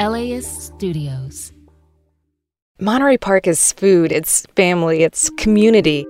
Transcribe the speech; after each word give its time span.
LAist 0.00 0.62
Studios. 0.62 1.52
Monterey 2.80 3.18
Park 3.18 3.46
is 3.46 3.70
food, 3.72 4.10
it's 4.10 4.46
family, 4.56 5.02
it's 5.02 5.28
community. 5.36 6.06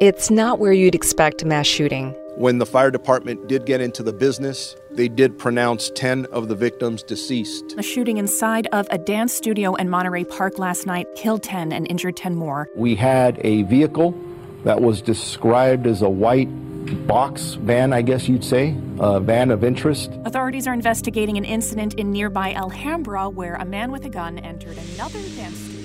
It's 0.00 0.28
not 0.28 0.58
where 0.58 0.72
you'd 0.72 0.96
expect 0.96 1.40
a 1.42 1.46
mass 1.46 1.68
shooting. 1.68 2.10
When 2.34 2.58
the 2.58 2.66
fire 2.66 2.90
department 2.90 3.46
did 3.46 3.64
get 3.64 3.80
into 3.80 4.02
the 4.02 4.12
business, 4.12 4.74
they 4.90 5.06
did 5.06 5.38
pronounce 5.38 5.92
10 5.94 6.26
of 6.32 6.48
the 6.48 6.56
victims 6.56 7.04
deceased. 7.04 7.76
A 7.78 7.82
shooting 7.82 8.18
inside 8.18 8.66
of 8.72 8.88
a 8.90 8.98
dance 8.98 9.32
studio 9.32 9.76
in 9.76 9.88
Monterey 9.88 10.24
Park 10.24 10.58
last 10.58 10.84
night 10.84 11.06
killed 11.14 11.44
10 11.44 11.70
and 11.70 11.88
injured 11.88 12.16
10 12.16 12.34
more. 12.34 12.68
We 12.74 12.96
had 12.96 13.40
a 13.44 13.62
vehicle 13.62 14.18
that 14.64 14.80
was 14.82 15.00
described 15.00 15.86
as 15.86 16.02
a 16.02 16.10
white 16.10 16.48
box 16.94 17.54
van, 17.54 17.92
I 17.92 18.02
guess 18.02 18.28
you'd 18.28 18.44
say, 18.44 18.76
a 18.98 19.20
van 19.20 19.50
of 19.50 19.64
interest. 19.64 20.10
Authorities 20.24 20.66
are 20.66 20.74
investigating 20.74 21.36
an 21.36 21.44
incident 21.44 21.94
in 21.94 22.10
nearby 22.10 22.54
Alhambra 22.54 23.28
where 23.28 23.54
a 23.54 23.64
man 23.64 23.90
with 23.90 24.04
a 24.04 24.08
gun 24.08 24.38
entered 24.38 24.76
another 24.76 25.20
dance 25.36 25.56
studio. 25.56 25.80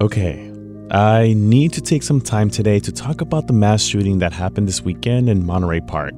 Okay, 0.00 0.52
I 0.90 1.34
need 1.36 1.72
to 1.74 1.80
take 1.80 2.02
some 2.02 2.20
time 2.20 2.50
today 2.50 2.78
to 2.80 2.92
talk 2.92 3.20
about 3.20 3.46
the 3.46 3.52
mass 3.52 3.82
shooting 3.82 4.20
that 4.20 4.32
happened 4.32 4.68
this 4.68 4.82
weekend 4.82 5.28
in 5.28 5.44
Monterey 5.44 5.80
Park. 5.80 6.14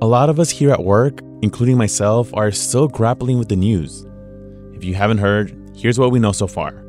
A 0.00 0.06
lot 0.06 0.28
of 0.30 0.38
us 0.38 0.50
here 0.50 0.70
at 0.70 0.84
work, 0.84 1.20
including 1.42 1.76
myself, 1.76 2.32
are 2.34 2.50
still 2.52 2.86
grappling 2.86 3.38
with 3.38 3.48
the 3.48 3.56
news. 3.56 4.06
If 4.72 4.84
you 4.84 4.94
haven't 4.94 5.18
heard, 5.18 5.56
here's 5.74 5.98
what 5.98 6.10
we 6.10 6.18
know 6.18 6.32
so 6.32 6.46
far. 6.46 6.85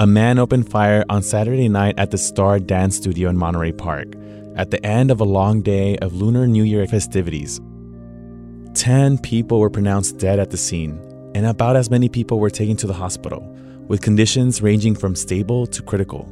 A 0.00 0.08
man 0.08 0.40
opened 0.40 0.68
fire 0.68 1.04
on 1.08 1.22
Saturday 1.22 1.68
night 1.68 1.96
at 1.98 2.10
the 2.10 2.18
Star 2.18 2.58
Dance 2.58 2.96
Studio 2.96 3.28
in 3.28 3.36
Monterey 3.36 3.70
Park 3.70 4.08
at 4.56 4.72
the 4.72 4.84
end 4.84 5.12
of 5.12 5.20
a 5.20 5.24
long 5.24 5.62
day 5.62 5.96
of 5.98 6.12
Lunar 6.12 6.48
New 6.48 6.64
Year 6.64 6.84
festivities. 6.88 7.60
Ten 8.74 9.18
people 9.18 9.60
were 9.60 9.70
pronounced 9.70 10.18
dead 10.18 10.40
at 10.40 10.50
the 10.50 10.56
scene, 10.56 10.98
and 11.36 11.46
about 11.46 11.76
as 11.76 11.90
many 11.90 12.08
people 12.08 12.40
were 12.40 12.50
taken 12.50 12.76
to 12.78 12.88
the 12.88 12.92
hospital, 12.92 13.40
with 13.86 14.02
conditions 14.02 14.60
ranging 14.60 14.96
from 14.96 15.14
stable 15.14 15.64
to 15.68 15.80
critical. 15.80 16.28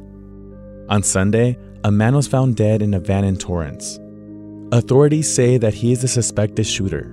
On 0.89 1.01
Sunday, 1.01 1.57
a 1.85 1.91
man 1.91 2.15
was 2.15 2.27
found 2.27 2.57
dead 2.57 2.81
in 2.81 2.93
a 2.93 2.99
van 2.99 3.23
in 3.23 3.37
Torrance. 3.37 3.97
Authorities 4.73 5.33
say 5.33 5.57
that 5.57 5.73
he 5.73 5.93
is 5.93 6.01
the 6.01 6.09
suspected 6.09 6.67
shooter. 6.67 7.12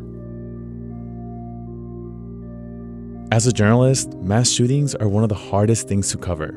As 3.33 3.47
a 3.47 3.53
journalist, 3.53 4.13
mass 4.15 4.51
shootings 4.51 4.97
are 4.97 5.07
one 5.07 5.23
of 5.23 5.29
the 5.29 5.37
hardest 5.37 5.87
things 5.87 6.11
to 6.11 6.19
cover. 6.19 6.53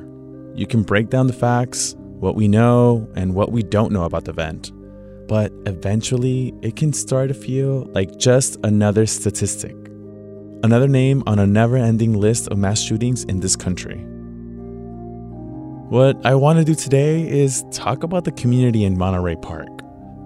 You 0.56 0.66
can 0.66 0.82
break 0.82 1.12
down 1.12 1.28
the 1.28 1.34
facts, 1.34 1.96
what 2.20 2.34
we 2.34 2.48
know, 2.48 3.08
and 3.16 3.36
what 3.36 3.52
we 3.52 3.62
don't 3.62 3.92
know 3.92 4.06
about 4.06 4.26
the 4.26 4.32
event. 4.32 4.72
But 5.28 5.52
eventually, 5.68 6.52
it 6.64 6.76
can 6.76 6.92
start 6.92 7.28
to 7.28 7.36
feel 7.36 7.84
like 7.94 8.18
just 8.18 8.58
another 8.64 9.06
statistic, 9.06 9.76
another 10.64 10.88
name 10.88 11.22
on 11.28 11.38
a 11.38 11.46
never 11.46 11.78
ending 11.78 12.14
list 12.14 12.48
of 12.48 12.58
mass 12.58 12.82
shootings 12.82 13.24
in 13.26 13.40
this 13.40 13.56
country. 13.56 14.00
What 15.90 16.26
I 16.26 16.34
want 16.34 16.58
to 16.58 16.66
do 16.66 16.74
today 16.74 17.30
is 17.30 17.64
talk 17.70 18.02
about 18.02 18.24
the 18.24 18.32
community 18.32 18.84
in 18.84 18.98
Monterey 18.98 19.36
Park, 19.36 19.70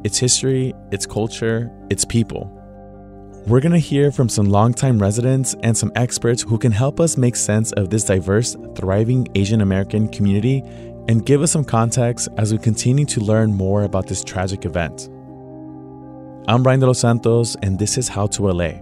its 0.06 0.18
history, 0.18 0.74
its 0.94 1.06
culture, 1.06 1.70
its 1.90 2.06
people. 2.06 2.57
We're 3.48 3.62
going 3.62 3.72
to 3.72 3.80
hear 3.80 4.12
from 4.12 4.28
some 4.28 4.48
longtime 4.48 5.00
residents 5.00 5.56
and 5.64 5.78
some 5.78 5.94
experts 5.96 6.42
who 6.42 6.58
can 6.58 6.74
help 6.74 7.00
us 7.00 7.16
make 7.16 7.38
sense 7.38 7.72
of 7.72 7.90
this 7.90 8.04
diverse, 8.04 8.58
thriving 8.76 9.26
Asian 9.36 9.62
American 9.62 10.10
community 10.10 10.64
and 11.08 11.26
give 11.26 11.42
us 11.42 11.54
some 11.54 11.64
context 11.64 12.28
as 12.36 12.52
we 12.52 12.60
continue 12.60 13.06
to 13.06 13.22
learn 13.22 13.54
more 13.54 13.84
about 13.84 14.06
this 14.06 14.22
tragic 14.22 14.66
event. 14.66 15.08
I'm 16.50 16.62
Brian 16.62 16.82
De 16.82 16.88
Los 16.88 17.00
Santos, 17.00 17.56
and 17.62 17.80
this 17.80 17.98
is 17.98 18.10
How 18.10 18.28
to 18.28 18.52
LA, 18.52 18.82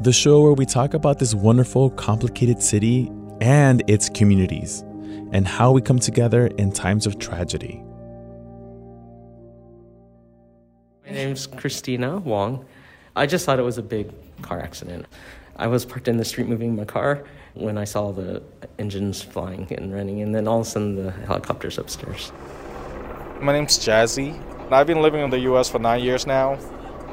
the 0.00 0.14
show 0.14 0.40
where 0.40 0.54
we 0.54 0.64
talk 0.64 0.94
about 0.94 1.18
this 1.18 1.34
wonderful, 1.34 1.90
complicated 1.90 2.62
city 2.62 3.12
and 3.42 3.82
its 3.88 4.08
communities, 4.08 4.80
and 5.32 5.46
how 5.46 5.70
we 5.70 5.82
come 5.82 5.98
together 5.98 6.46
in 6.56 6.72
times 6.72 7.06
of 7.06 7.18
tragedy. 7.18 7.84
My 11.04 11.12
name's 11.12 11.46
Christina 11.46 12.16
Wong. 12.16 12.64
I 13.18 13.26
just 13.26 13.44
thought 13.44 13.58
it 13.58 13.62
was 13.62 13.78
a 13.78 13.82
big 13.82 14.12
car 14.42 14.60
accident. 14.60 15.04
I 15.56 15.66
was 15.66 15.84
parked 15.84 16.06
in 16.06 16.18
the 16.18 16.24
street 16.24 16.46
moving 16.46 16.76
my 16.76 16.84
car 16.84 17.24
when 17.54 17.76
I 17.76 17.82
saw 17.82 18.12
the 18.12 18.44
engines 18.78 19.20
flying 19.20 19.66
and 19.72 19.92
running, 19.92 20.22
and 20.22 20.32
then 20.32 20.46
all 20.46 20.60
of 20.60 20.66
a 20.68 20.70
sudden 20.70 20.94
the 20.94 21.10
helicopter's 21.10 21.78
upstairs. 21.78 22.30
My 23.40 23.52
name's 23.52 23.76
Jazzy. 23.76 24.40
I've 24.70 24.86
been 24.86 25.02
living 25.02 25.20
in 25.20 25.30
the 25.30 25.40
US 25.50 25.68
for 25.68 25.80
nine 25.80 26.00
years 26.04 26.28
now. 26.28 26.60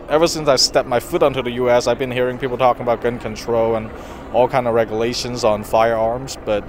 Ever 0.07 0.27
since 0.27 0.47
I 0.47 0.57
stepped 0.57 0.87
my 0.87 0.99
foot 0.99 1.23
onto 1.23 1.41
the 1.41 1.53
US, 1.63 1.87
I've 1.87 1.97
been 1.97 2.11
hearing 2.11 2.37
people 2.37 2.59
talking 2.59 2.83
about 2.83 3.01
gun 3.01 3.17
control 3.17 3.75
and 3.75 3.89
all 4.31 4.47
kind 4.47 4.67
of 4.67 4.75
regulations 4.75 5.43
on 5.43 5.63
firearms, 5.63 6.37
but 6.45 6.63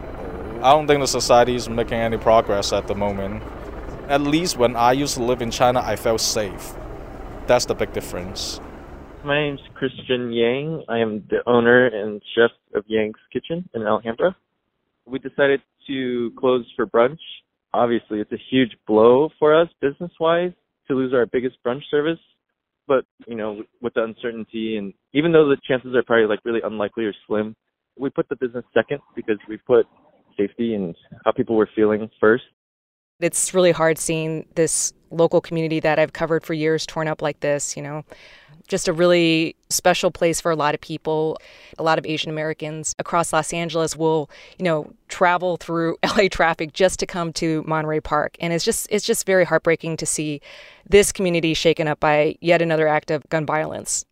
I 0.63 0.71
don't 0.71 0.87
think 0.87 1.01
the 1.01 1.07
society 1.07 1.57
is 1.57 1.69
making 1.69 1.99
any 1.99 2.17
progress 2.17 2.73
at 2.73 2.87
the 2.87 2.95
moment. 2.95 3.43
At 4.09 4.23
least 4.23 4.57
when 4.57 4.77
I 4.77 4.93
used 4.93 5.13
to 5.17 5.23
live 5.23 5.43
in 5.43 5.51
China, 5.51 5.83
I 5.85 5.97
felt 5.97 6.23
safe. 6.23 6.73
That's 7.47 7.67
the 7.67 7.75
big 7.75 7.93
difference. 7.93 8.61
My 9.27 9.43
name's 9.43 9.61
Christian 9.75 10.33
Yang. 10.33 10.85
I 10.89 10.99
am 10.99 11.25
the 11.29 11.39
owner 11.49 11.89
and 11.89 12.23
chef 12.37 12.53
of 12.77 12.85
Yang's 12.87 13.19
Kitchen 13.33 13.69
in 13.75 13.83
Alhambra. 13.83 14.37
We 15.05 15.19
decided 15.19 15.61
to 15.89 16.31
close 16.39 16.65
for 16.77 16.87
brunch. 16.87 17.19
Obviously, 17.75 18.21
it's 18.21 18.31
a 18.31 18.39
huge 18.49 18.71
blow 18.87 19.31
for 19.41 19.61
us 19.61 19.69
business 19.81 20.13
wise 20.21 20.53
to 20.87 20.95
lose 20.95 21.13
our 21.13 21.27
biggest 21.27 21.57
brunch 21.67 21.81
service. 21.91 22.21
But, 22.87 23.05
you 23.27 23.35
know, 23.35 23.65
with 23.83 23.95
the 23.95 24.05
uncertainty 24.05 24.77
and 24.77 24.95
even 25.13 25.33
though 25.33 25.49
the 25.49 25.57
chances 25.67 25.93
are 25.97 26.05
probably 26.05 26.29
like 26.29 26.39
really 26.45 26.61
unlikely 26.63 27.05
or 27.07 27.15
slim, 27.27 27.57
we 27.99 28.11
put 28.11 28.29
the 28.29 28.37
business 28.37 28.65
second 28.73 29.01
because 29.17 29.39
we 29.49 29.57
put 29.57 29.87
safety 30.37 30.75
and 30.75 30.95
how 31.25 31.33
people 31.33 31.57
were 31.57 31.69
feeling 31.75 32.09
first. 32.21 32.45
It's 33.19 33.53
really 33.53 33.73
hard 33.73 33.99
seeing 33.99 34.47
this 34.55 34.93
local 35.11 35.41
community 35.41 35.81
that 35.81 35.99
I've 35.99 36.13
covered 36.13 36.45
for 36.45 36.55
years 36.55 36.87
torn 36.87 37.09
up 37.09 37.23
like 37.23 37.41
this, 37.41 37.77
you 37.77 37.83
know 37.83 38.05
just 38.67 38.89
a 38.89 38.93
really 38.93 39.57
special 39.69 40.11
place 40.11 40.41
for 40.41 40.51
a 40.51 40.57
lot 40.57 40.75
of 40.75 40.81
people. 40.81 41.39
A 41.79 41.83
lot 41.83 41.99
of 41.99 42.07
Asian 42.07 42.31
Americans 42.31 42.95
across 42.99 43.33
Los 43.33 43.53
Angeles 43.53 43.97
will, 43.97 44.31
you 44.59 44.65
know, 44.65 44.93
travel 45.09 45.57
through 45.57 45.97
LA 46.05 46.29
traffic 46.31 46.73
just 46.73 46.99
to 47.01 47.07
come 47.07 47.33
to 47.35 47.63
Monterey 47.67 48.01
Park. 48.01 48.37
And 48.41 48.53
it's 48.53 48.65
just 48.65 48.87
it's 48.91 49.05
just 49.05 49.27
very 49.27 49.45
heartbreaking 49.45 49.97
to 49.99 50.07
see 50.07 50.41
this 50.89 51.13
community 51.13 51.55
shaken 51.55 51.89
up 51.89 52.01
by 52.01 52.37
yet 52.41 52.63
another 52.63 52.89
act 52.89 53.11
of 53.11 53.29
gun 53.29 53.47
violence. 53.47 54.05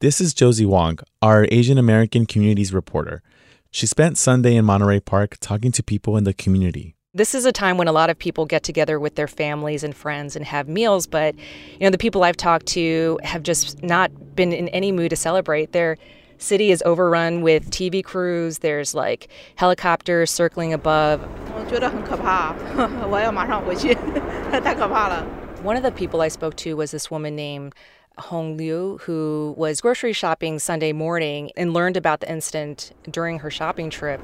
This 0.00 0.20
is 0.20 0.32
Josie 0.32 0.64
Huang, 0.64 0.98
our 1.20 1.46
Asian 1.50 1.76
American 1.76 2.24
communities 2.24 2.72
reporter. 2.72 3.22
She 3.70 3.86
spent 3.86 4.18
Sunday 4.18 4.56
in 4.56 4.64
Monterey 4.64 5.00
Park 5.00 5.36
talking 5.40 5.72
to 5.72 5.82
people 5.82 6.16
in 6.16 6.24
the 6.24 6.32
community. 6.32 6.96
This 7.12 7.34
is 7.34 7.44
a 7.44 7.50
time 7.50 7.76
when 7.76 7.88
a 7.88 7.92
lot 7.92 8.08
of 8.08 8.16
people 8.16 8.46
get 8.46 8.62
together 8.62 9.00
with 9.00 9.16
their 9.16 9.26
families 9.26 9.82
and 9.82 9.96
friends 9.96 10.36
and 10.36 10.44
have 10.44 10.68
meals, 10.68 11.08
but 11.08 11.34
you 11.34 11.80
know 11.80 11.90
the 11.90 11.98
people 11.98 12.22
I've 12.22 12.36
talked 12.36 12.66
to 12.66 13.18
have 13.24 13.42
just 13.42 13.82
not 13.82 14.36
been 14.36 14.52
in 14.52 14.68
any 14.68 14.92
mood 14.92 15.10
to 15.10 15.16
celebrate. 15.16 15.72
Their 15.72 15.96
city 16.38 16.70
is 16.70 16.84
overrun 16.86 17.42
with 17.42 17.68
TV 17.72 18.04
crews. 18.04 18.58
There's 18.58 18.94
like 18.94 19.26
helicopters 19.56 20.30
circling 20.30 20.72
above. 20.72 21.20
One 25.64 25.76
of 25.76 25.82
the 25.82 25.90
people 25.90 26.20
I 26.20 26.28
spoke 26.28 26.54
to 26.58 26.76
was 26.76 26.92
this 26.92 27.10
woman 27.10 27.34
named 27.34 27.74
Hong 28.20 28.56
Liu, 28.56 28.98
who 29.02 29.54
was 29.56 29.80
grocery 29.80 30.12
shopping 30.12 30.58
Sunday 30.58 30.92
morning 30.92 31.50
and 31.56 31.74
learned 31.74 31.96
about 31.96 32.20
the 32.20 32.30
incident 32.30 32.92
during 33.10 33.40
her 33.40 33.50
shopping 33.50 33.90
trip. 33.90 34.20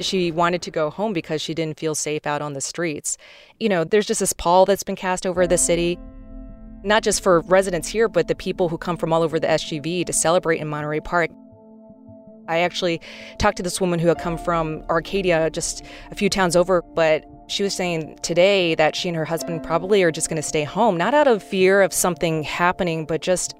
She 0.00 0.30
wanted 0.30 0.62
to 0.62 0.70
go 0.70 0.90
home 0.90 1.12
because 1.12 1.42
she 1.42 1.54
didn't 1.54 1.78
feel 1.78 1.94
safe 1.94 2.26
out 2.26 2.40
on 2.40 2.52
the 2.52 2.60
streets. 2.60 3.18
You 3.58 3.68
know, 3.68 3.84
there's 3.84 4.06
just 4.06 4.20
this 4.20 4.32
pall 4.32 4.64
that's 4.64 4.84
been 4.84 4.96
cast 4.96 5.26
over 5.26 5.46
the 5.46 5.58
city. 5.58 5.98
not 6.84 7.02
just 7.02 7.22
for 7.22 7.40
residents 7.42 7.88
here, 7.88 8.08
but 8.08 8.28
the 8.28 8.34
people 8.34 8.68
who 8.68 8.76
come 8.76 8.96
from 8.96 9.12
all 9.12 9.22
over 9.22 9.38
the 9.38 9.46
SGV 9.46 10.04
to 10.04 10.12
celebrate 10.12 10.60
in 10.60 10.68
Monterey 10.68 11.00
Park. 11.00 11.30
I 12.52 12.58
actually 12.58 13.00
talked 13.38 13.56
to 13.56 13.62
this 13.62 13.80
woman 13.80 13.98
who 13.98 14.08
had 14.08 14.18
come 14.18 14.36
from 14.36 14.84
Arcadia, 14.88 15.50
just 15.50 15.84
a 16.10 16.14
few 16.14 16.28
towns 16.28 16.54
over, 16.54 16.82
but 16.82 17.24
she 17.48 17.62
was 17.62 17.74
saying 17.74 18.18
today 18.22 18.74
that 18.74 18.94
she 18.94 19.08
and 19.08 19.16
her 19.16 19.24
husband 19.24 19.62
probably 19.62 20.02
are 20.02 20.10
just 20.10 20.28
going 20.28 20.36
to 20.36 20.46
stay 20.46 20.64
home, 20.64 20.96
not 20.96 21.14
out 21.14 21.26
of 21.26 21.42
fear 21.42 21.82
of 21.82 21.92
something 21.92 22.42
happening, 22.42 23.04
but 23.04 23.20
just 23.20 23.54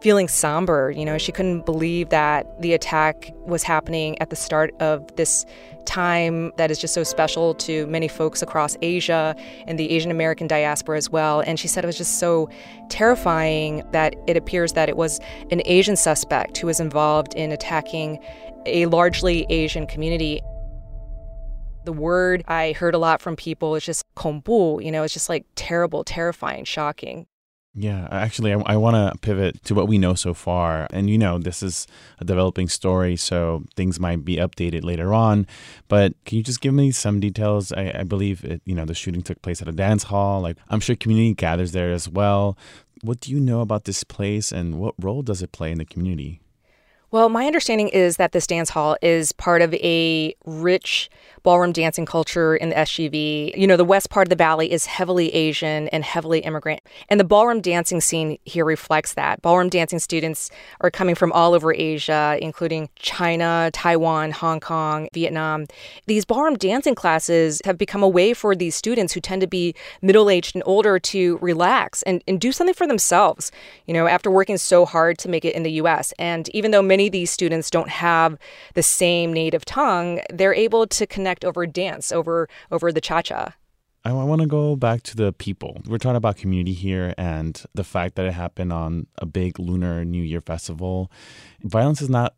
feeling 0.00 0.28
somber. 0.28 0.90
You 0.90 1.04
know, 1.04 1.18
she 1.18 1.32
couldn't 1.32 1.66
believe 1.66 2.08
that 2.08 2.60
the 2.60 2.72
attack 2.72 3.32
was 3.46 3.62
happening 3.62 4.20
at 4.20 4.30
the 4.30 4.36
start 4.36 4.74
of 4.80 5.14
this 5.16 5.44
time 5.84 6.52
that 6.56 6.70
is 6.70 6.78
just 6.78 6.94
so 6.94 7.02
special 7.02 7.54
to 7.54 7.86
many 7.86 8.08
folks 8.08 8.42
across 8.42 8.76
Asia 8.82 9.34
and 9.66 9.78
the 9.78 9.90
Asian 9.90 10.10
American 10.10 10.46
diaspora 10.46 10.96
as 10.96 11.10
well. 11.10 11.40
And 11.40 11.58
she 11.58 11.68
said 11.68 11.84
it 11.84 11.86
was 11.86 11.98
just 11.98 12.18
so 12.18 12.48
terrifying 12.88 13.82
that 13.92 14.14
it 14.26 14.36
appears 14.36 14.72
that 14.74 14.88
it 14.88 14.96
was 14.96 15.20
an 15.50 15.62
Asian 15.64 15.96
suspect 15.96 16.58
who 16.58 16.66
was 16.66 16.80
involved 16.80 17.34
in 17.34 17.52
attacking 17.52 18.18
a 18.66 18.86
largely 18.86 19.46
Asian 19.48 19.86
community. 19.86 20.40
The 21.84 21.92
word 21.92 22.44
I 22.46 22.72
heard 22.72 22.94
a 22.94 22.98
lot 22.98 23.20
from 23.20 23.36
people 23.36 23.74
is 23.74 23.84
just 23.84 24.04
kongbu, 24.14 24.84
you 24.84 24.92
know, 24.92 25.02
it's 25.02 25.14
just 25.14 25.28
like 25.28 25.46
terrible, 25.56 26.04
terrifying, 26.04 26.64
shocking. 26.64 27.26
Yeah, 27.72 28.08
actually, 28.10 28.52
I, 28.52 28.60
I 28.66 28.76
want 28.76 28.96
to 28.96 29.16
pivot 29.20 29.62
to 29.64 29.74
what 29.74 29.86
we 29.86 29.96
know 29.96 30.14
so 30.14 30.34
far. 30.34 30.88
And 30.90 31.08
you 31.08 31.16
know, 31.16 31.38
this 31.38 31.62
is 31.62 31.86
a 32.18 32.24
developing 32.24 32.68
story, 32.68 33.16
so 33.16 33.62
things 33.76 34.00
might 34.00 34.24
be 34.24 34.36
updated 34.36 34.82
later 34.82 35.14
on. 35.14 35.46
But 35.86 36.14
can 36.24 36.38
you 36.38 36.42
just 36.42 36.60
give 36.60 36.74
me 36.74 36.90
some 36.90 37.20
details? 37.20 37.70
I, 37.72 37.92
I 38.00 38.02
believe 38.02 38.44
it, 38.44 38.60
you 38.64 38.74
know 38.74 38.84
the 38.84 38.94
shooting 38.94 39.22
took 39.22 39.40
place 39.42 39.62
at 39.62 39.68
a 39.68 39.72
dance 39.72 40.04
hall. 40.04 40.40
Like 40.40 40.56
I'm 40.68 40.80
sure 40.80 40.96
community 40.96 41.34
gathers 41.34 41.70
there 41.70 41.92
as 41.92 42.08
well. 42.08 42.58
What 43.02 43.20
do 43.20 43.30
you 43.30 43.38
know 43.38 43.60
about 43.60 43.84
this 43.84 44.02
place, 44.02 44.50
and 44.50 44.78
what 44.80 44.94
role 44.98 45.22
does 45.22 45.40
it 45.40 45.52
play 45.52 45.70
in 45.70 45.78
the 45.78 45.84
community? 45.84 46.40
Well, 47.12 47.28
my 47.28 47.46
understanding 47.46 47.88
is 47.88 48.18
that 48.18 48.30
this 48.30 48.46
dance 48.46 48.70
hall 48.70 48.96
is 49.02 49.32
part 49.32 49.62
of 49.62 49.74
a 49.74 50.32
rich 50.44 51.10
ballroom 51.42 51.72
dancing 51.72 52.06
culture 52.06 52.54
in 52.54 52.68
the 52.68 52.76
SGV. 52.76 53.56
You 53.56 53.66
know, 53.66 53.76
the 53.76 53.84
west 53.84 54.10
part 54.10 54.26
of 54.26 54.28
the 54.28 54.36
valley 54.36 54.70
is 54.70 54.86
heavily 54.86 55.34
Asian 55.34 55.88
and 55.88 56.04
heavily 56.04 56.40
immigrant. 56.40 56.82
And 57.08 57.18
the 57.18 57.24
ballroom 57.24 57.60
dancing 57.60 58.00
scene 58.00 58.38
here 58.44 58.64
reflects 58.64 59.14
that. 59.14 59.42
Ballroom 59.42 59.70
dancing 59.70 59.98
students 59.98 60.50
are 60.82 60.90
coming 60.90 61.16
from 61.16 61.32
all 61.32 61.54
over 61.54 61.74
Asia, 61.74 62.38
including 62.40 62.90
China, 62.94 63.70
Taiwan, 63.72 64.30
Hong 64.30 64.60
Kong, 64.60 65.08
Vietnam. 65.12 65.66
These 66.06 66.24
ballroom 66.24 66.54
dancing 66.54 66.94
classes 66.94 67.60
have 67.64 67.78
become 67.78 68.04
a 68.04 68.08
way 68.08 68.34
for 68.34 68.54
these 68.54 68.76
students 68.76 69.14
who 69.14 69.20
tend 69.20 69.40
to 69.40 69.48
be 69.48 69.74
middle 70.00 70.30
aged 70.30 70.54
and 70.54 70.62
older 70.66 70.98
to 71.00 71.38
relax 71.38 72.02
and, 72.02 72.22
and 72.28 72.40
do 72.40 72.52
something 72.52 72.74
for 72.74 72.86
themselves, 72.86 73.50
you 73.86 73.94
know, 73.94 74.06
after 74.06 74.30
working 74.30 74.58
so 74.58 74.84
hard 74.84 75.18
to 75.18 75.28
make 75.28 75.44
it 75.44 75.54
in 75.54 75.62
the 75.62 75.72
US. 75.72 76.12
And 76.18 76.48
even 76.50 76.70
though 76.70 76.82
many 76.82 76.99
of 77.06 77.12
these 77.12 77.30
students 77.30 77.70
don't 77.70 77.88
have 77.88 78.38
the 78.74 78.82
same 78.82 79.32
native 79.32 79.64
tongue, 79.64 80.20
they're 80.32 80.54
able 80.54 80.86
to 80.86 81.06
connect 81.06 81.44
over 81.44 81.66
dance, 81.66 82.12
over 82.12 82.48
over 82.70 82.92
the 82.92 83.00
cha 83.00 83.22
cha. 83.22 83.54
I 84.02 84.12
want 84.12 84.40
to 84.40 84.46
go 84.46 84.76
back 84.76 85.02
to 85.02 85.16
the 85.16 85.32
people. 85.32 85.82
We're 85.86 85.98
talking 85.98 86.16
about 86.16 86.38
community 86.38 86.72
here 86.72 87.12
and 87.18 87.62
the 87.74 87.84
fact 87.84 88.14
that 88.14 88.24
it 88.24 88.32
happened 88.32 88.72
on 88.72 89.06
a 89.18 89.26
big 89.26 89.58
Lunar 89.58 90.06
New 90.06 90.22
Year 90.22 90.40
festival. 90.40 91.12
Violence 91.62 92.00
is 92.00 92.08
not 92.08 92.34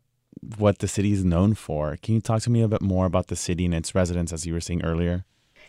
what 0.57 0.79
the 0.79 0.89
city 0.89 1.13
is 1.13 1.23
known 1.23 1.53
for. 1.53 1.97
Can 2.01 2.15
you 2.15 2.21
talk 2.21 2.41
to 2.41 2.49
me 2.49 2.61
a 2.61 2.67
bit 2.67 2.81
more 2.81 3.05
about 3.05 3.27
the 3.27 3.37
city 3.37 3.63
and 3.63 3.73
its 3.73 3.95
residents, 3.95 4.33
as 4.33 4.45
you 4.45 4.51
were 4.51 4.59
saying 4.59 4.83
earlier? 4.83 5.23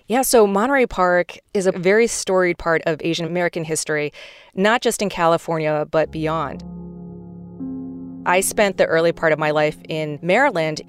Yeah, 0.06 0.22
so 0.22 0.46
Monterey 0.46 0.86
Park 0.86 1.38
is 1.54 1.66
a 1.66 1.72
very 1.72 2.08
storied 2.08 2.58
part 2.58 2.82
of 2.86 3.00
Asian 3.02 3.24
American 3.26 3.64
history, 3.64 4.12
not 4.54 4.82
just 4.82 5.00
in 5.00 5.08
California, 5.08 5.86
but 5.90 6.10
beyond. 6.10 6.62
I 8.26 8.40
spent 8.40 8.78
the 8.78 8.86
early 8.86 9.12
part 9.12 9.32
of 9.32 9.38
my 9.38 9.50
life 9.50 9.76
in 9.88 10.18
Maryland, 10.22 10.80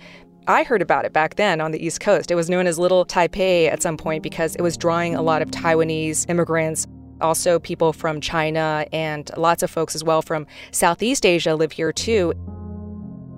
I 0.47 0.63
heard 0.63 0.81
about 0.81 1.05
it 1.05 1.13
back 1.13 1.35
then 1.35 1.59
on 1.59 1.71
the 1.71 1.83
East 1.83 2.01
Coast. 2.01 2.29
It 2.29 2.35
was 2.35 2.49
known 2.49 2.67
as 2.67 2.77
Little 2.77 3.03
Taipei 3.05 3.67
at 3.67 3.81
some 3.81 3.97
point 3.97 4.21
because 4.21 4.55
it 4.55 4.61
was 4.61 4.77
drawing 4.77 5.15
a 5.15 5.21
lot 5.21 5.41
of 5.41 5.49
Taiwanese 5.49 6.29
immigrants, 6.29 6.85
also 7.19 7.57
people 7.57 7.93
from 7.93 8.21
China, 8.21 8.85
and 8.93 9.29
lots 9.37 9.63
of 9.63 9.71
folks 9.71 9.95
as 9.95 10.03
well 10.03 10.21
from 10.21 10.45
Southeast 10.71 11.25
Asia 11.25 11.55
live 11.55 11.71
here 11.71 11.91
too. 11.91 12.33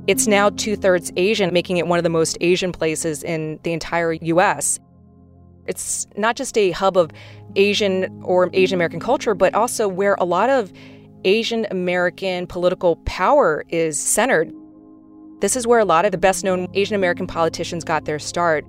It's 0.05 0.27
now 0.27 0.49
two 0.49 0.75
thirds 0.75 1.11
Asian, 1.15 1.53
making 1.53 1.77
it 1.77 1.87
one 1.87 1.97
of 1.97 2.03
the 2.03 2.09
most 2.09 2.37
Asian 2.41 2.73
places 2.73 3.23
in 3.23 3.59
the 3.63 3.71
entire 3.71 4.13
US. 4.13 4.79
It's 5.65 6.07
not 6.17 6.35
just 6.35 6.57
a 6.57 6.71
hub 6.71 6.97
of 6.97 7.11
Asian 7.55 8.21
or 8.23 8.49
Asian 8.53 8.75
American 8.75 8.99
culture, 8.99 9.33
but 9.33 9.53
also 9.53 9.87
where 9.87 10.15
a 10.19 10.25
lot 10.25 10.49
of 10.49 10.73
Asian 11.23 11.65
American 11.71 12.47
political 12.47 12.97
power 13.05 13.65
is 13.69 13.99
centered. 13.99 14.51
This 15.39 15.55
is 15.55 15.67
where 15.67 15.79
a 15.79 15.85
lot 15.85 16.05
of 16.05 16.11
the 16.11 16.17
best 16.17 16.43
known 16.43 16.67
Asian 16.73 16.95
American 16.95 17.27
politicians 17.27 17.83
got 17.83 18.05
their 18.05 18.19
start. 18.19 18.65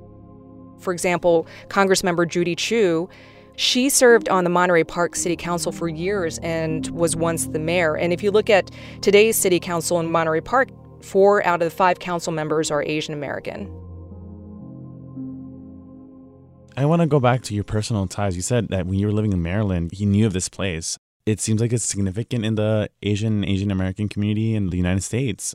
For 0.80 0.92
example, 0.92 1.46
Congressmember 1.68 2.28
Judy 2.28 2.54
Chu, 2.54 3.08
she 3.56 3.88
served 3.88 4.28
on 4.28 4.44
the 4.44 4.50
Monterey 4.50 4.84
Park 4.84 5.16
City 5.16 5.36
Council 5.36 5.72
for 5.72 5.88
years 5.88 6.38
and 6.38 6.88
was 6.88 7.16
once 7.16 7.46
the 7.46 7.58
mayor. 7.58 7.96
And 7.96 8.12
if 8.12 8.22
you 8.22 8.30
look 8.30 8.48
at 8.48 8.70
today's 9.00 9.36
city 9.36 9.58
council 9.58 9.98
in 9.98 10.10
Monterey 10.10 10.40
Park, 10.40 10.68
four 11.02 11.44
out 11.44 11.62
of 11.62 11.70
the 11.70 11.74
five 11.74 11.98
council 11.98 12.32
members 12.32 12.70
are 12.70 12.82
Asian 12.84 13.14
American. 13.14 13.66
I 16.76 16.84
want 16.84 17.02
to 17.02 17.06
go 17.06 17.18
back 17.18 17.42
to 17.42 17.54
your 17.54 17.64
personal 17.64 18.06
ties. 18.06 18.36
You 18.36 18.42
said 18.42 18.68
that 18.68 18.86
when 18.86 19.00
you 19.00 19.06
were 19.06 19.12
living 19.12 19.32
in 19.32 19.42
Maryland, 19.42 19.90
you 19.92 20.06
knew 20.06 20.26
of 20.26 20.32
this 20.32 20.48
place. 20.48 20.96
It 21.28 21.40
seems 21.40 21.60
like 21.60 21.74
it's 21.74 21.84
significant 21.84 22.46
in 22.46 22.54
the 22.54 22.88
Asian 23.02 23.44
Asian 23.44 23.70
American 23.70 24.08
community 24.08 24.54
in 24.54 24.70
the 24.70 24.78
United 24.78 25.02
States. 25.02 25.54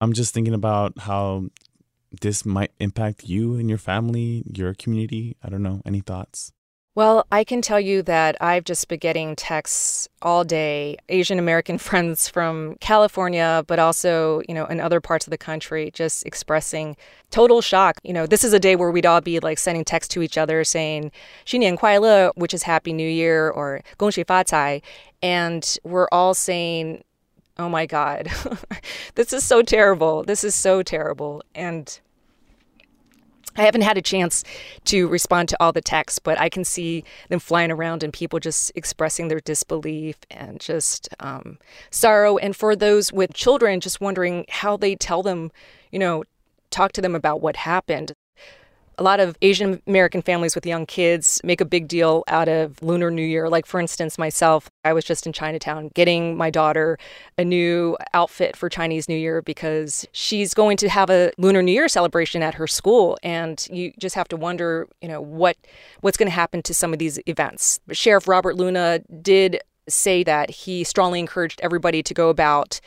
I'm 0.00 0.12
just 0.12 0.34
thinking 0.34 0.54
about 0.54 0.98
how 0.98 1.50
this 2.20 2.44
might 2.44 2.72
impact 2.80 3.28
you 3.28 3.54
and 3.54 3.68
your 3.68 3.78
family, 3.78 4.42
your 4.52 4.74
community. 4.74 5.36
I 5.40 5.50
don't 5.50 5.62
know. 5.62 5.82
Any 5.86 6.00
thoughts? 6.00 6.50
Well, 6.96 7.26
I 7.32 7.42
can 7.42 7.60
tell 7.60 7.80
you 7.80 8.02
that 8.02 8.36
I've 8.40 8.62
just 8.62 8.86
been 8.86 9.00
getting 9.00 9.34
texts 9.34 10.08
all 10.22 10.44
day, 10.44 10.96
Asian 11.08 11.40
American 11.40 11.76
friends 11.88 12.28
from 12.28 12.76
California, 12.76 13.64
but 13.66 13.80
also, 13.80 14.42
you 14.48 14.54
know, 14.54 14.66
in 14.66 14.80
other 14.80 15.00
parts 15.00 15.26
of 15.26 15.32
the 15.32 15.38
country, 15.38 15.90
just 15.92 16.24
expressing 16.24 16.96
total 17.32 17.60
shock. 17.60 17.98
You 18.04 18.12
know, 18.12 18.28
this 18.28 18.44
is 18.44 18.52
a 18.52 18.60
day 18.60 18.76
where 18.76 18.92
we'd 18.92 19.06
all 19.06 19.20
be 19.20 19.40
like 19.40 19.58
sending 19.58 19.84
texts 19.84 20.14
to 20.14 20.22
each 20.22 20.38
other 20.38 20.62
saying, 20.62 21.10
Xinian 21.44 21.76
Kuai 21.76 22.00
Le, 22.00 22.30
which 22.36 22.54
is 22.54 22.62
Happy 22.62 22.92
New 22.92 23.08
Year, 23.08 23.50
or 23.50 23.80
Gong 23.98 24.12
Xi 24.12 24.22
Fa 24.22 24.44
Cai. 24.48 24.80
And 25.20 25.76
we're 25.82 26.08
all 26.12 26.32
saying, 26.32 27.02
oh 27.58 27.68
my 27.68 27.86
God, 27.86 28.28
this 29.16 29.32
is 29.32 29.42
so 29.42 29.62
terrible. 29.62 30.22
This 30.22 30.44
is 30.44 30.54
so 30.54 30.84
terrible. 30.84 31.42
And 31.56 32.00
I 33.56 33.62
haven't 33.62 33.82
had 33.82 33.96
a 33.96 34.02
chance 34.02 34.42
to 34.86 35.06
respond 35.08 35.48
to 35.50 35.56
all 35.60 35.72
the 35.72 35.80
texts, 35.80 36.18
but 36.18 36.38
I 36.40 36.48
can 36.48 36.64
see 36.64 37.04
them 37.28 37.38
flying 37.38 37.70
around 37.70 38.02
and 38.02 38.12
people 38.12 38.40
just 38.40 38.72
expressing 38.74 39.28
their 39.28 39.40
disbelief 39.40 40.16
and 40.30 40.60
just 40.60 41.08
um, 41.20 41.58
sorrow. 41.90 42.36
And 42.38 42.56
for 42.56 42.74
those 42.74 43.12
with 43.12 43.32
children, 43.32 43.80
just 43.80 44.00
wondering 44.00 44.46
how 44.48 44.76
they 44.76 44.96
tell 44.96 45.22
them, 45.22 45.52
you 45.92 45.98
know, 45.98 46.24
talk 46.70 46.92
to 46.92 47.00
them 47.00 47.14
about 47.14 47.40
what 47.40 47.56
happened 47.56 48.12
a 48.98 49.02
lot 49.02 49.20
of 49.20 49.36
Asian 49.42 49.82
American 49.86 50.22
families 50.22 50.54
with 50.54 50.66
young 50.66 50.86
kids 50.86 51.40
make 51.44 51.60
a 51.60 51.64
big 51.64 51.88
deal 51.88 52.24
out 52.28 52.48
of 52.48 52.82
Lunar 52.82 53.10
New 53.10 53.22
Year. 53.22 53.48
Like, 53.48 53.66
for 53.66 53.80
instance, 53.80 54.18
myself, 54.18 54.70
I 54.84 54.92
was 54.92 55.04
just 55.04 55.26
in 55.26 55.32
Chinatown 55.32 55.90
getting 55.94 56.36
my 56.36 56.50
daughter 56.50 56.98
a 57.38 57.44
new 57.44 57.96
outfit 58.12 58.56
for 58.56 58.68
Chinese 58.68 59.08
New 59.08 59.16
Year 59.16 59.42
because 59.42 60.06
she's 60.12 60.54
going 60.54 60.76
to 60.78 60.88
have 60.88 61.10
a 61.10 61.32
Lunar 61.38 61.62
New 61.62 61.72
Year 61.72 61.88
celebration 61.88 62.42
at 62.42 62.54
her 62.54 62.66
school. 62.66 63.18
And 63.22 63.66
you 63.70 63.92
just 63.98 64.14
have 64.14 64.28
to 64.28 64.36
wonder, 64.36 64.88
you 65.00 65.08
know, 65.08 65.20
what 65.20 65.56
what's 66.00 66.16
going 66.16 66.28
to 66.28 66.34
happen 66.34 66.62
to 66.62 66.74
some 66.74 66.92
of 66.92 66.98
these 66.98 67.18
events. 67.26 67.80
Sheriff 67.92 68.28
Robert 68.28 68.56
Luna 68.56 69.00
did 69.22 69.60
say 69.88 70.22
that 70.24 70.50
he 70.50 70.84
strongly 70.84 71.20
encouraged 71.20 71.60
everybody 71.62 72.02
to 72.02 72.14
go 72.14 72.30
about 72.30 72.80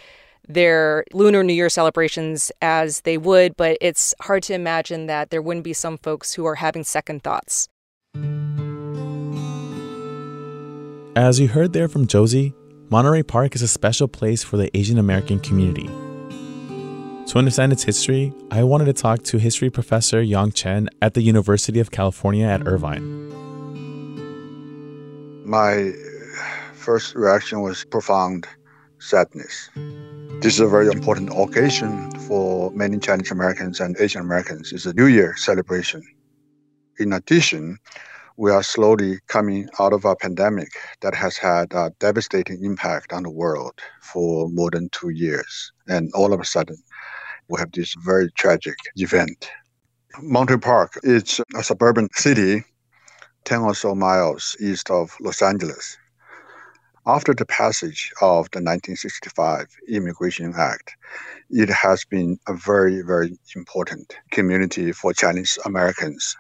their 0.48 1.04
Lunar 1.14 1.44
New 1.44 1.54
Year 1.54 1.70
celebrations 1.70 2.52
as 2.62 3.02
they 3.02 3.18
would, 3.18 3.56
but 3.58 3.78
it's 3.82 4.14
hard 4.22 4.44
to 4.44 4.54
imagine 4.54 5.08
that 5.08 5.30
there 5.30 5.42
wouldn't 5.42 5.64
be 5.64 5.74
some 5.74 5.98
folks 5.98 6.34
who 6.34 6.46
are 6.46 6.56
having 6.56 6.84
second 6.84 7.24
thoughts. 7.24 7.68
As 11.16 11.40
you 11.40 11.48
heard 11.48 11.74
there 11.74 11.88
from 11.88 12.08
Josie, 12.08 12.54
Monterey 12.90 13.24
Park 13.24 13.56
is 13.56 13.62
a 13.62 13.68
special 13.68 14.08
place 14.08 14.44
for 14.44 14.56
the 14.56 14.70
Asian 14.78 14.98
American 14.98 15.40
community. 15.40 15.90
To 17.28 17.38
understand 17.38 17.74
its 17.74 17.84
history, 17.84 18.32
I 18.52 18.64
wanted 18.64 18.86
to 18.86 18.94
talk 18.94 19.24
to 19.24 19.38
history 19.38 19.70
professor 19.70 20.22
Yong 20.22 20.54
Chen 20.54 20.90
at 21.02 21.14
the 21.14 21.22
University 21.22 21.82
of 21.82 21.92
California 21.92 22.46
at 22.46 22.66
Irvine. 22.66 23.04
My 25.46 25.92
first 26.74 27.16
reaction 27.16 27.62
was 27.62 27.84
profound 27.84 28.48
sadness. 29.08 29.70
This 30.42 30.56
is 30.56 30.60
a 30.60 30.68
very 30.68 30.88
important 30.88 31.30
occasion 31.34 32.12
for 32.28 32.72
many 32.72 33.00
Chinese 33.00 33.32
Americans 33.32 33.80
and 33.80 33.96
Asian 34.00 34.22
Americans. 34.22 34.74
It's 34.74 34.86
a 34.86 34.94
New 34.94 35.08
Year 35.08 35.34
celebration. 35.38 36.04
In 37.00 37.14
addition, 37.14 37.78
we 38.36 38.52
are 38.52 38.62
slowly 38.62 39.20
coming 39.28 39.70
out 39.80 39.94
of 39.94 40.04
a 40.04 40.16
pandemic 40.16 40.70
that 41.02 41.16
has 41.16 41.38
had 41.38 41.74
a 41.74 41.92
devastating 42.00 42.64
impact 42.64 43.14
on 43.14 43.24
the 43.24 43.32
world 43.32 43.80
for 44.02 44.50
more 44.50 44.70
than 44.72 44.90
two 44.90 45.10
years. 45.10 45.72
And 45.88 46.12
all 46.14 46.34
of 46.34 46.42
a 46.42 46.46
sudden, 46.46 46.78
we 47.48 47.60
have 47.60 47.72
this 47.72 47.96
very 48.06 48.30
tragic 48.32 48.76
event. 48.98 49.50
Monterey 50.22 50.60
Park 50.60 51.00
is 51.04 51.40
a 51.56 51.64
suburban 51.64 52.10
city 52.14 52.64
10 53.46 53.62
or 53.62 53.74
so 53.74 53.96
miles 53.96 54.58
east 54.60 54.92
of 54.92 55.16
Los 55.22 55.42
Angeles. 55.42 55.98
After 57.08 57.34
the 57.34 57.46
passage 57.46 58.12
of 58.22 58.52
the 58.52 58.60
1965 58.60 59.68
Immigration 59.88 60.54
Act, 60.58 60.98
it 61.50 61.70
has 61.70 62.04
been 62.04 62.38
a 62.50 62.54
very, 62.54 63.02
very 63.02 63.40
important 63.56 64.14
community 64.32 64.92
for 64.92 65.14
Chinese 65.14 65.58
Americans. 65.64 66.36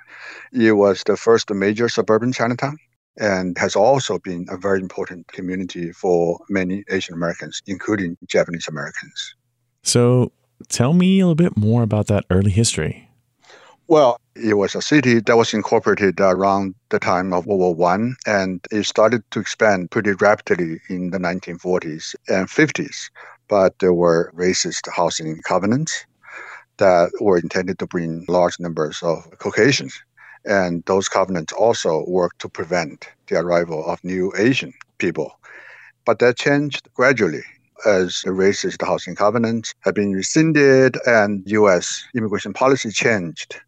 It 0.52 0.74
was 0.74 1.04
the 1.06 1.16
first 1.16 1.50
major 1.52 1.88
suburban 1.88 2.34
Chinatown 2.34 2.76
and 3.18 3.58
has 3.58 3.78
also 3.78 4.20
been 4.20 4.46
a 4.50 4.58
very 4.58 4.82
important 4.82 5.28
community 5.28 5.94
for 5.94 6.40
many 6.50 6.84
Asian 6.90 7.16
Americans, 7.16 7.62
including 7.66 8.18
Japanese 8.28 8.68
Americans. 8.68 9.36
So 9.84 10.34
tell 10.68 10.92
me 10.92 11.22
a 11.22 11.28
little 11.28 11.36
bit 11.36 11.56
more 11.56 11.82
about 11.82 12.08
that 12.08 12.26
early 12.30 12.52
history. 12.52 13.07
Well, 13.88 14.20
it 14.36 14.53
was 14.56 14.75
a 14.75 14.82
city 14.82 15.20
that 15.20 15.36
was 15.38 15.53
incorporated 15.53 16.20
around 16.22 16.75
the 16.89 17.00
time 17.00 17.34
of 17.34 17.46
World 17.46 17.60
War 17.60 17.75
One, 17.75 18.15
and 18.25 18.65
it 18.72 18.86
started 18.86 19.24
to 19.32 19.39
expand 19.39 19.91
pretty 19.91 20.12
rapidly 20.13 20.79
in 20.89 21.10
the 21.12 21.17
1940s 21.17 22.15
and 22.29 22.48
50s. 22.48 23.10
But 23.50 23.79
there 23.79 23.94
were 23.94 24.32
racist 24.36 24.89
housing 24.91 25.41
covenants 25.41 26.06
that 26.77 27.12
were 27.22 27.38
intended 27.38 27.79
to 27.79 27.88
bring 27.88 28.25
large 28.27 28.60
numbers 28.60 29.00
of 29.03 29.25
Caucasians, 29.39 30.01
and 30.46 30.84
those 30.86 31.10
covenants 31.10 31.53
also 31.53 32.06
worked 32.08 32.39
to 32.41 32.50
prevent 32.50 33.10
the 33.27 33.38
arrival 33.39 33.86
of 33.86 34.03
new 34.03 34.34
Asian 34.38 34.74
people. 35.00 35.39
But 36.06 36.20
that 36.20 36.38
changed 36.38 36.89
gradually 36.96 37.44
as 37.86 38.22
the 38.22 38.31
racist 38.31 38.86
housing 38.86 39.15
covenants 39.15 39.74
had 39.81 39.96
been 39.96 40.13
rescinded 40.13 40.98
and 41.05 41.43
U.S. 41.48 42.03
immigration 42.15 42.53
policy 42.53 42.91
changed. 42.91 43.60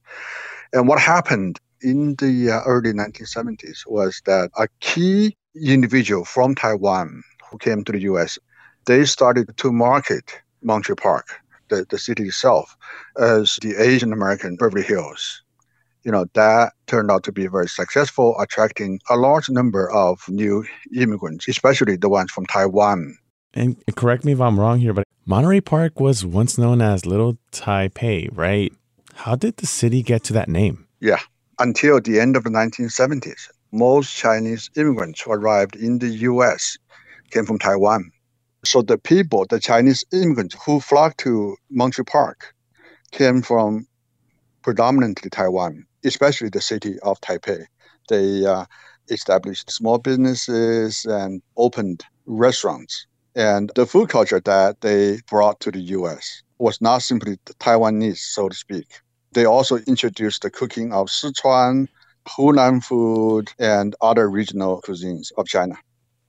And 0.74 0.88
what 0.88 1.00
happened 1.00 1.60
in 1.82 2.16
the 2.16 2.52
uh, 2.52 2.62
early 2.66 2.94
1970s 2.94 3.88
was 3.88 4.22
that 4.26 4.50
a 4.58 4.68
key 4.80 5.36
individual 5.56 6.26
from 6.26 6.56
Taiwan 6.56 7.24
who 7.50 7.58
came 7.58 7.84
to 7.84 7.92
the 7.92 8.02
US, 8.02 8.38
they 8.86 9.06
started 9.06 9.56
to 9.58 9.72
market 9.72 10.42
Monterey 10.62 10.96
Park, 10.96 11.28
the, 11.70 11.86
the 11.90 11.98
city 11.98 12.24
itself, 12.24 12.76
as 13.18 13.58
the 13.62 13.76
Asian 13.76 14.14
American 14.14 14.56
Beverly 14.56 14.84
Hills. 14.84 15.44
You 16.04 16.12
know, 16.12 16.26
that 16.34 16.74
turned 16.88 17.12
out 17.12 17.24
to 17.24 17.32
be 17.32 17.48
very 17.48 17.68
successful, 17.68 18.40
attracting 18.40 19.00
a 19.10 19.18
large 19.18 19.50
number 19.50 19.92
of 19.92 20.28
new 20.30 20.66
immigrants, 20.96 21.48
especially 21.48 21.98
the 21.98 22.10
ones 22.10 22.32
from 22.32 22.46
Taiwan. 22.46 23.18
And 23.54 23.82
correct 23.96 24.26
me 24.26 24.34
if 24.34 24.42
I'm 24.42 24.60
wrong 24.60 24.80
here, 24.80 24.94
but 24.94 25.06
Monterey 25.26 25.62
Park 25.62 26.00
was 26.00 26.26
once 26.26 26.58
known 26.58 26.82
as 26.82 27.06
Little 27.06 27.38
Taipei, 27.52 28.30
right? 28.32 28.72
How 29.16 29.36
did 29.36 29.58
the 29.58 29.66
city 29.66 30.02
get 30.02 30.24
to 30.26 30.34
that 30.34 30.50
name? 30.50 30.88
Yeah, 31.00 31.20
until 31.60 32.00
the 32.00 32.20
end 32.20 32.36
of 32.36 32.44
the 32.44 32.50
1970s, 32.50 33.50
most 33.72 34.16
Chinese 34.16 34.70
immigrants 34.76 35.22
who 35.22 35.32
arrived 35.32 35.76
in 35.76 36.00
the 36.00 36.10
US 36.10 36.78
came 37.32 37.46
from 37.46 37.60
Taiwan. 37.60 38.12
So 38.66 38.82
the 38.82 38.98
people, 38.98 39.46
the 39.50 39.60
Chinese 39.60 40.04
immigrants 40.12 40.56
who 40.66 40.80
flocked 40.80 41.20
to 41.22 41.56
Monterey 41.70 42.06
Park, 42.06 42.54
came 43.12 43.42
from 43.42 43.88
predominantly 44.62 45.30
Taiwan, 45.30 45.86
especially 46.04 46.50
the 46.50 46.62
city 46.62 47.00
of 47.00 47.20
Taipei. 47.22 47.66
They 48.10 48.46
uh, 48.46 48.66
established 49.10 49.72
small 49.72 49.98
businesses 49.98 51.06
and 51.06 51.42
opened 51.58 52.04
restaurants. 52.26 53.08
And 53.40 53.72
the 53.76 53.86
food 53.86 54.10
culture 54.10 54.42
that 54.42 54.82
they 54.82 55.22
brought 55.30 55.62
to 55.62 55.72
the 55.72 55.80
US 55.98 56.44
was 56.58 56.82
not 56.82 57.04
simply 57.04 57.38
Taiwanese, 57.62 58.18
so 58.18 58.50
to 58.50 58.56
speak. 58.56 58.88
They 59.32 59.46
also 59.46 59.78
introduced 59.88 60.42
the 60.42 60.50
cooking 60.50 60.92
of 60.92 61.08
Sichuan, 61.08 61.88
Hunan 62.28 62.84
food, 62.84 63.50
and 63.58 63.96
other 64.02 64.30
regional 64.30 64.82
cuisines 64.82 65.32
of 65.38 65.48
China. 65.48 65.76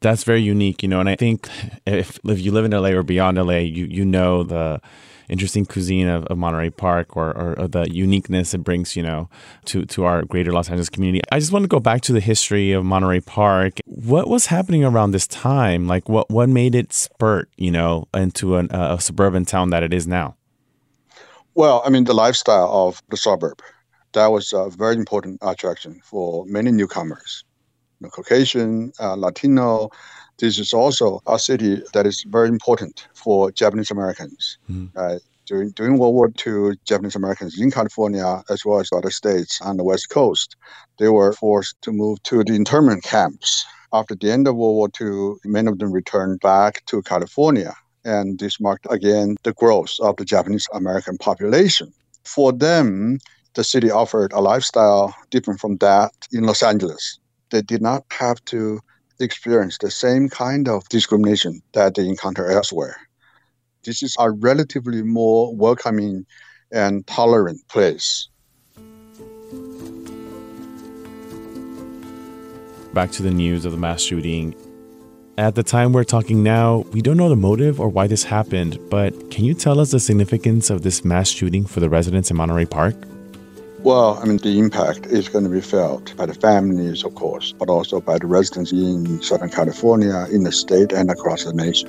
That's 0.00 0.22
very 0.22 0.40
unique, 0.40 0.84
you 0.84 0.88
know. 0.88 1.00
And 1.00 1.08
I 1.08 1.16
think 1.16 1.48
if 1.84 2.20
if 2.24 2.40
you 2.40 2.52
live 2.52 2.64
in 2.64 2.70
LA 2.70 2.90
or 2.90 3.02
beyond 3.02 3.38
LA, 3.38 3.58
you 3.58 3.86
you 3.86 4.04
know 4.04 4.44
the 4.44 4.80
interesting 5.30 5.64
cuisine 5.64 6.08
of, 6.08 6.24
of 6.26 6.36
Monterey 6.36 6.70
Park 6.70 7.16
or, 7.16 7.30
or, 7.30 7.58
or, 7.58 7.68
the 7.68 7.88
uniqueness 7.90 8.52
it 8.52 8.58
brings, 8.58 8.96
you 8.96 9.02
know, 9.02 9.30
to, 9.66 9.86
to 9.86 10.04
our 10.04 10.24
greater 10.24 10.52
Los 10.52 10.68
Angeles 10.68 10.88
community. 10.88 11.22
I 11.30 11.38
just 11.38 11.52
want 11.52 11.62
to 11.62 11.68
go 11.68 11.80
back 11.80 12.02
to 12.02 12.12
the 12.12 12.20
history 12.20 12.72
of 12.72 12.84
Monterey 12.84 13.20
Park. 13.20 13.74
What 13.86 14.28
was 14.28 14.46
happening 14.46 14.84
around 14.84 15.12
this 15.12 15.26
time? 15.26 15.86
Like 15.86 16.08
what, 16.08 16.30
what 16.30 16.48
made 16.48 16.74
it 16.74 16.92
spurt, 16.92 17.48
you 17.56 17.70
know, 17.70 18.08
into 18.12 18.56
an, 18.56 18.68
a 18.70 19.00
suburban 19.00 19.44
town 19.44 19.70
that 19.70 19.82
it 19.82 19.94
is 19.94 20.06
now? 20.06 20.36
Well, 21.54 21.82
I 21.84 21.90
mean, 21.90 22.04
the 22.04 22.14
lifestyle 22.14 22.70
of 22.70 23.02
the 23.10 23.16
suburb, 23.16 23.60
that 24.12 24.28
was 24.28 24.52
a 24.52 24.70
very 24.70 24.96
important 24.96 25.38
attraction 25.42 26.00
for 26.02 26.44
many 26.46 26.72
newcomers. 26.72 27.44
You 28.00 28.06
know, 28.06 28.10
Caucasian, 28.10 28.92
uh, 28.98 29.14
Latino. 29.14 29.90
This 30.40 30.58
is 30.58 30.72
also 30.72 31.20
a 31.26 31.38
city 31.38 31.82
that 31.92 32.06
is 32.06 32.24
very 32.24 32.48
important 32.48 33.06
for 33.14 33.52
Japanese 33.52 33.90
Americans. 33.90 34.58
Mm-hmm. 34.70 34.96
Uh, 34.96 35.18
during, 35.46 35.70
during 35.70 35.98
World 35.98 36.14
War 36.14 36.32
II, 36.46 36.78
Japanese 36.84 37.16
Americans 37.16 37.60
in 37.60 37.70
California, 37.70 38.42
as 38.48 38.64
well 38.64 38.80
as 38.80 38.88
other 38.92 39.10
states 39.10 39.60
on 39.60 39.76
the 39.76 39.84
West 39.84 40.08
Coast, 40.08 40.56
they 40.98 41.08
were 41.08 41.32
forced 41.32 41.80
to 41.82 41.92
move 41.92 42.22
to 42.24 42.42
the 42.44 42.54
internment 42.54 43.02
camps. 43.02 43.66
After 43.92 44.14
the 44.14 44.30
end 44.30 44.48
of 44.48 44.56
World 44.56 44.76
War 44.76 44.90
II, 45.00 45.40
many 45.44 45.68
of 45.68 45.78
them 45.78 45.92
returned 45.92 46.40
back 46.40 46.84
to 46.86 47.02
California 47.02 47.74
and 48.04 48.38
this 48.38 48.60
marked 48.60 48.86
again 48.90 49.36
the 49.42 49.52
growth 49.52 49.96
of 50.00 50.16
the 50.16 50.24
Japanese 50.24 50.66
American 50.72 51.18
population. 51.18 51.92
For 52.24 52.52
them, 52.52 53.18
the 53.54 53.64
city 53.64 53.90
offered 53.90 54.32
a 54.32 54.40
lifestyle 54.40 55.14
different 55.30 55.60
from 55.60 55.76
that 55.78 56.12
in 56.32 56.44
Los 56.44 56.62
Angeles. 56.62 57.18
They 57.50 57.62
did 57.62 57.82
not 57.82 58.04
have 58.10 58.44
to 58.46 58.80
experience 59.20 59.78
the 59.78 59.90
same 59.90 60.28
kind 60.28 60.68
of 60.68 60.88
discrimination 60.88 61.62
that 61.72 61.94
they 61.94 62.06
encounter 62.06 62.50
elsewhere. 62.50 62.96
This 63.84 64.02
is 64.02 64.16
a 64.18 64.30
relatively 64.30 65.02
more 65.02 65.54
welcoming 65.54 66.26
and 66.72 67.06
tolerant 67.06 67.66
place. 67.68 68.28
Back 72.92 73.12
to 73.12 73.22
the 73.22 73.30
news 73.30 73.64
of 73.64 73.72
the 73.72 73.78
mass 73.78 74.02
shooting 74.02 74.54
at 75.40 75.54
the 75.54 75.62
time 75.62 75.94
we're 75.94 76.04
talking 76.04 76.42
now, 76.42 76.84
we 76.92 77.00
don't 77.00 77.16
know 77.16 77.30
the 77.30 77.34
motive 77.34 77.80
or 77.80 77.88
why 77.88 78.06
this 78.06 78.24
happened, 78.24 78.78
but 78.90 79.30
can 79.30 79.46
you 79.46 79.54
tell 79.54 79.80
us 79.80 79.90
the 79.90 79.98
significance 79.98 80.68
of 80.68 80.82
this 80.82 81.02
mass 81.02 81.30
shooting 81.30 81.64
for 81.64 81.80
the 81.80 81.88
residents 81.88 82.30
in 82.30 82.36
Monterey 82.36 82.66
Park? 82.66 82.94
Well, 83.82 84.18
I 84.22 84.26
mean, 84.26 84.36
the 84.36 84.58
impact 84.58 85.06
is 85.06 85.30
going 85.30 85.44
to 85.44 85.50
be 85.50 85.62
felt 85.62 86.14
by 86.14 86.26
the 86.26 86.34
families, 86.34 87.02
of 87.02 87.14
course, 87.14 87.52
but 87.52 87.70
also 87.70 87.98
by 87.98 88.18
the 88.18 88.26
residents 88.26 88.72
in 88.72 89.22
Southern 89.22 89.48
California, 89.48 90.26
in 90.30 90.42
the 90.42 90.52
state, 90.52 90.92
and 90.92 91.10
across 91.10 91.44
the 91.44 91.54
nation. 91.54 91.88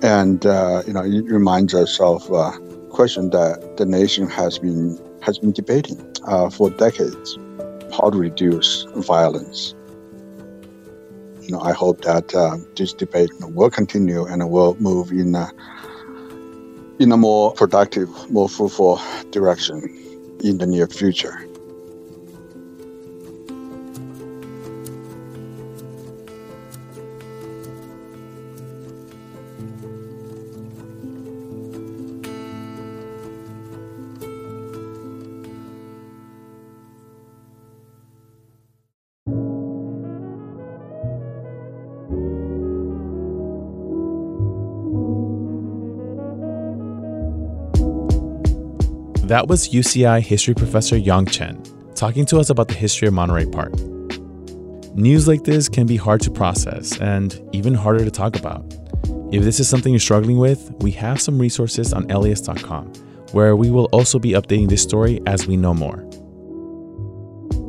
And, 0.00 0.46
uh, 0.46 0.84
you 0.86 0.94
know, 0.94 1.02
it 1.04 1.26
reminds 1.26 1.74
us 1.74 2.00
of 2.00 2.30
a 2.30 2.52
question 2.88 3.28
that 3.30 3.76
the 3.76 3.84
nation 3.84 4.30
has 4.30 4.58
been, 4.58 4.98
has 5.20 5.38
been 5.38 5.52
debating 5.52 6.00
uh, 6.24 6.48
for 6.48 6.70
decades. 6.70 7.38
How 7.92 8.08
to 8.08 8.16
reduce 8.16 8.86
violence. 8.96 9.74
You 11.42 11.50
know, 11.50 11.60
I 11.60 11.72
hope 11.72 12.00
that 12.02 12.34
uh, 12.34 12.56
this 12.74 12.94
debate 12.94 13.28
will 13.40 13.70
continue 13.70 14.24
and 14.24 14.48
will 14.48 14.76
move 14.80 15.10
in 15.10 15.34
a, 15.34 15.50
in 16.98 17.12
a 17.12 17.18
more 17.18 17.52
productive, 17.52 18.08
more 18.30 18.48
fruitful 18.48 18.98
direction 19.30 20.07
in 20.44 20.58
the 20.58 20.66
near 20.66 20.86
future. 20.88 21.47
That 49.28 49.46
was 49.46 49.68
UCI 49.68 50.22
history 50.22 50.54
professor 50.54 50.96
Yong 50.96 51.26
Chen 51.26 51.62
talking 51.94 52.24
to 52.24 52.38
us 52.38 52.48
about 52.48 52.68
the 52.68 52.74
history 52.74 53.08
of 53.08 53.12
Monterey 53.12 53.44
Park. 53.44 53.78
News 54.94 55.28
like 55.28 55.44
this 55.44 55.68
can 55.68 55.86
be 55.86 55.98
hard 55.98 56.22
to 56.22 56.30
process 56.30 56.98
and 56.98 57.38
even 57.52 57.74
harder 57.74 58.06
to 58.06 58.10
talk 58.10 58.36
about. 58.36 58.64
If 59.30 59.42
this 59.42 59.60
is 59.60 59.68
something 59.68 59.92
you're 59.92 60.00
struggling 60.00 60.38
with, 60.38 60.72
we 60.80 60.92
have 60.92 61.20
some 61.20 61.38
resources 61.38 61.92
on 61.92 62.06
LAist.com 62.06 62.90
where 63.32 63.54
we 63.54 63.70
will 63.70 63.84
also 63.92 64.18
be 64.18 64.30
updating 64.30 64.70
this 64.70 64.82
story 64.82 65.20
as 65.26 65.46
we 65.46 65.58
know 65.58 65.74
more. 65.74 66.08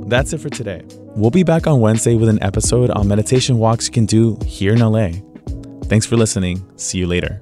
That's 0.08 0.32
it 0.32 0.38
for 0.38 0.50
today. 0.50 0.84
We'll 1.18 1.30
be 1.30 1.44
back 1.44 1.68
on 1.68 1.82
Wednesday 1.82 2.16
with 2.16 2.30
an 2.30 2.42
episode 2.42 2.90
on 2.92 3.10
meditation 3.10 3.58
walks 3.58 3.88
you 3.88 3.92
can 3.92 4.06
do 4.06 4.38
here 4.46 4.72
in 4.72 4.80
LA. 4.80 5.12
Thanks 5.90 6.06
for 6.06 6.16
listening. 6.16 6.66
See 6.78 7.00
you 7.00 7.08
later. 7.08 7.42